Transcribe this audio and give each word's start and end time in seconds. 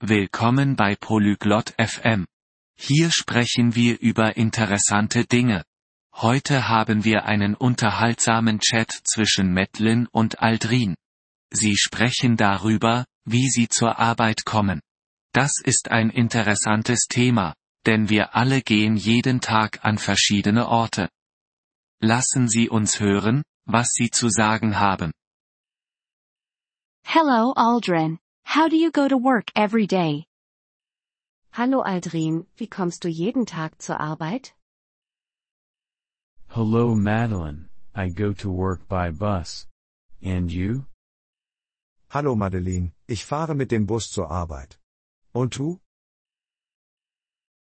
Willkommen 0.00 0.76
bei 0.76 0.94
Polyglot 0.94 1.74
FM. 1.76 2.24
Hier 2.76 3.10
sprechen 3.10 3.74
wir 3.74 3.98
über 4.00 4.36
interessante 4.36 5.24
Dinge. 5.24 5.64
Heute 6.14 6.68
haben 6.68 7.02
wir 7.02 7.24
einen 7.24 7.56
unterhaltsamen 7.56 8.60
Chat 8.60 8.92
zwischen 9.02 9.52
Metlin 9.52 10.06
und 10.12 10.40
Aldrin. 10.40 10.94
Sie 11.50 11.76
sprechen 11.76 12.36
darüber, 12.36 13.06
wie 13.24 13.48
sie 13.48 13.68
zur 13.68 13.98
Arbeit 13.98 14.44
kommen. 14.44 14.80
Das 15.32 15.54
ist 15.60 15.90
ein 15.90 16.10
interessantes 16.10 17.06
Thema, 17.08 17.54
denn 17.84 18.08
wir 18.08 18.36
alle 18.36 18.62
gehen 18.62 18.96
jeden 18.96 19.40
Tag 19.40 19.84
an 19.84 19.98
verschiedene 19.98 20.68
Orte. 20.68 21.08
Lassen 22.00 22.46
Sie 22.46 22.68
uns 22.68 23.00
hören, 23.00 23.42
was 23.64 23.88
Sie 23.94 24.10
zu 24.10 24.28
sagen 24.28 24.78
haben. 24.78 25.10
Hello 27.02 27.52
Aldrin. 27.56 28.20
How 28.48 28.66
do 28.66 28.76
you 28.78 28.90
go 28.90 29.06
to 29.06 29.18
work 29.18 29.52
every 29.54 29.86
day? 29.86 30.24
Hallo 31.52 31.82
Aldrin, 31.82 32.46
wie 32.56 32.66
kommst 32.66 33.02
du 33.02 33.08
jeden 33.08 33.44
Tag 33.44 33.78
zur 33.78 34.00
Arbeit? 34.00 34.54
Hello 36.48 36.94
Madeline, 36.94 37.68
I 37.94 38.08
go 38.08 38.32
to 38.32 38.50
work 38.50 38.88
by 38.88 39.10
bus. 39.10 39.66
And 40.22 40.50
you? 40.50 40.86
Hallo 42.08 42.34
Madeline, 42.34 42.92
ich 43.06 43.22
fahre 43.22 43.54
mit 43.54 43.68
dem 43.68 43.84
Bus 43.84 44.08
zur 44.08 44.30
Arbeit. 44.30 44.78
Und 45.34 45.58
du? 45.58 45.78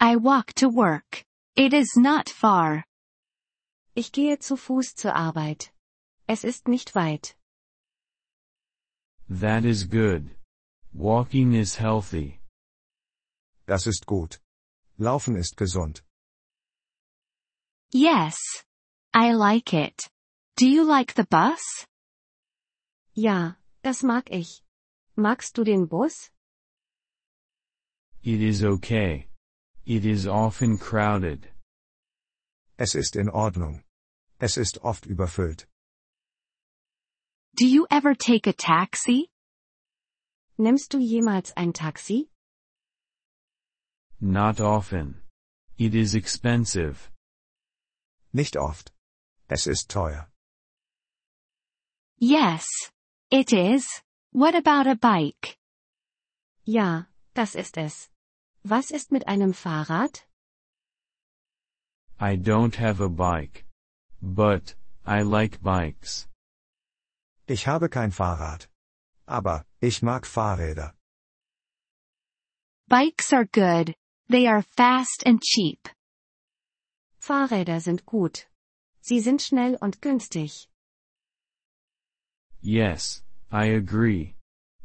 I 0.00 0.16
walk 0.16 0.54
to 0.54 0.70
work. 0.70 1.26
It 1.56 1.74
is 1.74 1.94
not 1.94 2.30
far. 2.30 2.84
Ich 3.94 4.12
gehe 4.12 4.38
zu 4.38 4.56
Fuß 4.56 4.94
zur 4.94 5.14
Arbeit. 5.14 5.72
Es 6.26 6.42
ist 6.42 6.68
nicht 6.68 6.94
weit. 6.94 7.36
That 9.28 9.66
is 9.66 9.84
good. 9.84 10.39
Walking 10.92 11.54
is 11.54 11.76
healthy. 11.76 12.40
Das 13.66 13.86
ist 13.86 14.06
gut. 14.06 14.38
Laufen 14.98 15.36
ist 15.36 15.56
gesund. 15.56 16.02
Yes. 17.92 18.36
I 19.14 19.32
like 19.32 19.72
it. 19.72 20.08
Do 20.56 20.66
you 20.66 20.84
like 20.84 21.14
the 21.14 21.24
bus? 21.24 21.86
Ja, 23.14 23.56
das 23.82 24.02
mag 24.02 24.30
ich. 24.30 24.62
Magst 25.16 25.56
du 25.56 25.64
den 25.64 25.86
Bus? 25.86 26.30
It 28.22 28.40
is 28.40 28.62
okay. 28.62 29.28
It 29.86 30.04
is 30.04 30.26
often 30.26 30.76
crowded. 30.78 31.48
Es 32.78 32.94
ist 32.94 33.16
in 33.16 33.28
Ordnung. 33.30 33.82
Es 34.40 34.56
ist 34.56 34.78
oft 34.82 35.06
überfüllt. 35.06 35.66
Do 37.54 37.66
you 37.66 37.86
ever 37.90 38.14
take 38.14 38.46
a 38.46 38.52
taxi? 38.52 39.28
Nimmst 40.60 40.92
du 40.92 40.98
jemals 40.98 41.56
ein 41.56 41.72
Taxi? 41.72 42.28
Not 44.20 44.60
often. 44.60 45.22
It 45.78 45.94
is 45.94 46.14
expensive. 46.14 47.10
Nicht 48.34 48.58
oft. 48.58 48.92
Es 49.48 49.66
ist 49.66 49.90
teuer. 49.90 50.28
Yes. 52.18 52.66
It 53.30 53.54
is. 53.54 54.02
What 54.32 54.54
about 54.54 54.86
a 54.86 54.96
bike? 54.96 55.56
Ja, 56.66 57.06
das 57.32 57.54
ist 57.54 57.78
es. 57.78 58.10
Was 58.62 58.90
ist 58.90 59.10
mit 59.10 59.26
einem 59.26 59.54
Fahrrad? 59.54 60.26
I 62.20 62.36
don't 62.36 62.76
have 62.76 63.00
a 63.00 63.08
bike. 63.08 63.64
But, 64.20 64.74
I 65.06 65.22
like 65.22 65.62
bikes. 65.62 66.28
Ich 67.48 67.66
habe 67.66 67.88
kein 67.88 68.12
Fahrrad. 68.12 68.69
Aber, 69.30 69.64
ich 69.80 70.02
mag 70.02 70.26
Fahrräder. 70.26 70.92
Bikes 72.88 73.32
are 73.32 73.46
good. 73.46 73.94
They 74.28 74.48
are 74.48 74.62
fast 74.62 75.24
and 75.24 75.40
cheap. 75.40 75.88
Fahrräder 77.20 77.80
sind 77.80 78.04
gut. 78.04 78.48
Sie 79.00 79.20
sind 79.20 79.40
schnell 79.40 79.76
und 79.80 80.02
günstig. 80.02 80.66
Yes, 82.60 83.22
I 83.52 83.66
agree. 83.76 84.34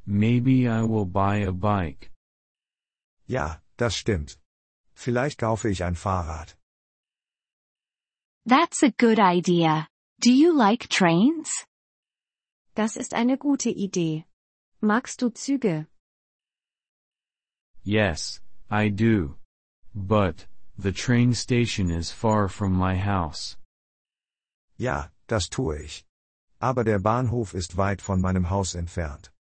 Maybe 0.06 0.68
I 0.68 0.84
will 0.84 1.06
buy 1.06 1.48
a 1.48 1.52
bike. 1.52 2.12
Ja, 3.28 3.62
das 3.78 3.96
stimmt. 3.96 4.38
Vielleicht 4.94 5.40
kaufe 5.40 5.69
ich 5.69 5.84
ein 5.84 5.96
Fahrrad. 5.96 6.56
That's 8.46 8.84
a 8.84 8.92
good 8.92 9.18
idea. 9.18 9.88
Do 10.19 10.31
you 10.31 10.56
like 10.56 10.88
trains? 10.90 11.66
Das 12.75 12.96
ist 12.96 13.16
eine 13.16 13.38
gute 13.38 13.69
Idee. 13.72 14.25
Magst 14.85 15.19
du 15.19 15.31
Züge? 15.31 15.88
Yes, 17.84 18.40
I 18.69 18.90
do. 18.90 19.35
But, 19.96 20.46
the 20.78 20.91
train 20.91 21.34
station 21.34 21.90
is 21.90 22.12
far 22.12 22.47
from 22.47 22.73
my 22.73 22.95
house. 22.95 23.57
Ja, 24.78 25.07
das 25.25 25.50
tue 25.50 25.81
ich. 25.81 26.06
Aber 26.62 26.84
der 26.84 27.00
Bahnhof 27.00 27.56
ist 27.56 27.78
weit 27.78 28.00
von 28.00 28.22
meinem 28.22 28.51
Haus 28.51 28.75
entfernt. 28.75 29.31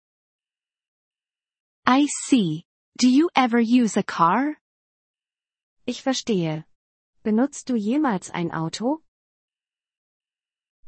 I 1.85 2.07
see. 2.25 2.65
Do 2.97 3.07
you 3.07 3.29
ever 3.35 3.59
use 3.59 3.95
a 3.97 4.03
car? 4.03 4.55
Ich 5.85 6.01
verstehe. 6.01 6.65
Benutzt 7.21 7.69
du 7.69 7.75
jemals 7.75 8.31
ein 8.31 8.51
Auto? 8.51 9.03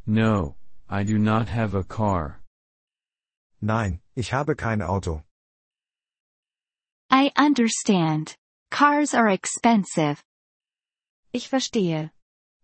No, 0.07 0.55
I 0.89 1.03
do 1.03 1.19
not 1.19 1.47
have 1.49 1.75
a 1.75 1.83
car. 1.83 2.41
Nein, 3.61 3.99
ich 4.17 4.33
habe 4.33 4.55
kein 4.55 4.81
Auto. 4.81 5.23
I 7.11 7.31
understand. 7.37 8.35
Cars 8.71 9.13
are 9.13 9.29
expensive. 9.29 10.23
Ich 11.33 11.49
verstehe. 11.49 12.09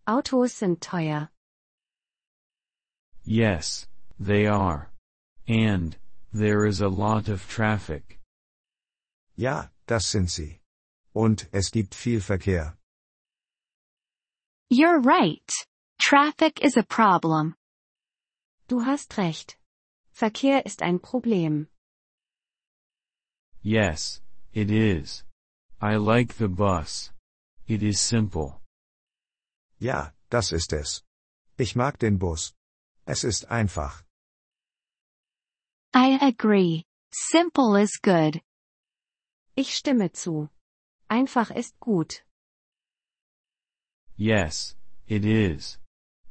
Autos 0.07 0.57
sind 0.57 0.81
teuer. 0.81 1.29
Yes, 3.23 3.87
they 4.19 4.47
are. 4.47 4.91
And, 5.47 5.95
there 6.33 6.65
is 6.65 6.81
a 6.81 6.89
lot 6.89 7.29
of 7.29 7.47
traffic. 7.47 8.19
Ja, 9.37 9.69
das 9.85 10.07
sind 10.07 10.31
sie. 10.31 10.59
Und 11.13 11.47
es 11.53 11.69
gibt 11.69 11.93
viel 11.93 12.19
Verkehr. 12.19 12.75
You're 14.71 14.99
right. 14.99 15.49
Traffic 16.01 16.63
is 16.63 16.77
a 16.77 16.83
problem. 16.83 17.55
Du 18.67 18.79
hast 18.83 19.15
recht. 19.17 19.55
Verkehr 20.13 20.66
ist 20.66 20.84
ein 20.84 21.00
Problem. 21.00 21.68
Yes, 23.63 24.22
it 24.53 24.69
is. 24.69 25.24
I 25.81 25.96
like 25.96 26.34
the 26.38 26.47
bus. 26.47 27.12
It 27.68 27.81
is 27.81 28.00
simple. 28.00 28.62
Ja, 29.79 30.13
das 30.29 30.51
ist 30.51 30.72
es. 30.74 31.03
Ich 31.57 31.75
mag 31.75 31.97
den 31.97 32.19
Bus. 32.19 32.53
Es 33.06 33.24
ist 33.24 33.50
einfach. 33.50 34.03
I 35.96 36.18
agree. 36.22 36.84
Simple 37.12 37.81
is 37.81 38.00
good. 38.01 38.41
Ich 39.56 39.75
stimme 39.75 40.12
zu. 40.12 40.50
Einfach 41.09 41.51
ist 41.51 41.80
gut. 41.80 42.24
Yes, 44.16 44.75
it 45.07 45.25
is. 45.25 45.80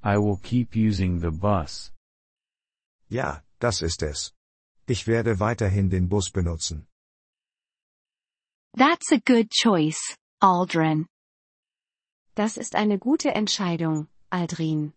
I 0.03 0.19
will 0.19 0.37
keep 0.37 0.75
using 0.77 1.21
the 1.21 1.31
bus. 1.31 1.93
Ja, 3.09 3.43
das 3.63 3.83
ist 3.83 4.03
es. 4.03 4.33
Ich 4.87 5.07
werde 5.07 5.39
weiterhin 5.39 5.89
den 5.89 6.09
Bus 6.09 6.31
benutzen. 6.31 6.87
That's 8.77 9.13
a 9.13 9.19
good 9.19 9.51
choice, 9.51 10.17
Aldrin. 10.43 11.07
Das 12.35 12.57
ist 12.57 12.75
eine 12.75 12.99
gute 12.99 13.35
Entscheidung, 13.35 14.09
Aldrin. 14.33 14.93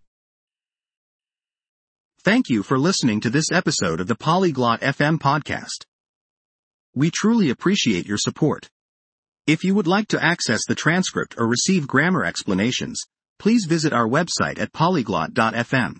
Thank 2.23 2.49
you 2.49 2.63
for 2.63 2.79
listening 2.79 3.19
to 3.21 3.29
this 3.29 3.51
episode 3.51 3.99
of 3.99 4.07
the 4.07 4.15
Polyglot 4.15 4.81
FM 4.81 5.19
podcast. 5.19 5.85
We 6.95 7.11
truly 7.11 7.51
appreciate 7.51 8.07
your 8.07 8.17
support. 8.17 8.69
If 9.45 9.63
you 9.63 9.75
would 9.75 9.85
like 9.85 10.07
to 10.07 10.23
access 10.23 10.65
the 10.65 10.73
transcript 10.73 11.35
or 11.37 11.47
receive 11.47 11.85
grammar 11.85 12.25
explanations, 12.25 12.99
please 13.37 13.65
visit 13.65 13.93
our 13.93 14.07
website 14.07 14.57
at 14.57 14.73
polyglot.fm. 14.73 15.99